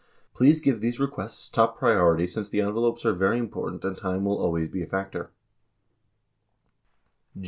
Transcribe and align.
Please 0.33 0.59
give 0.61 0.81
these 0.81 0.99
requests 0.99 1.47
top 1.47 1.77
priority 1.77 2.25
since 2.25 2.49
the 2.49 2.59
envelopes 2.59 3.05
are 3.05 3.13
very 3.13 3.37
important 3.37 3.85
and 3.85 3.95
time 3.95 4.25
will 4.25 4.39
always 4.39 4.67
be 4.67 4.81
a 4.81 4.87
factor. 4.87 5.29